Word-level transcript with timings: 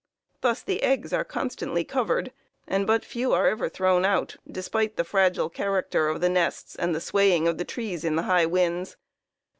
"Thus 0.41 0.63
the 0.63 0.81
eggs 0.81 1.13
are 1.13 1.23
constantly 1.23 1.83
covered, 1.83 2.31
and 2.67 2.87
but 2.87 3.05
few 3.05 3.33
are 3.33 3.45
ever 3.45 3.69
thrown 3.69 4.03
out 4.03 4.35
despite 4.51 4.95
the 4.97 5.03
fragile 5.03 5.47
character 5.47 6.07
of 6.07 6.21
the 6.21 6.27
nests 6.29 6.75
and 6.75 6.95
the 6.95 6.99
swaying 6.99 7.47
of 7.47 7.59
the 7.59 7.65
trees 7.65 8.03
in 8.03 8.15
the 8.15 8.23
high 8.23 8.47
winds. 8.47 8.97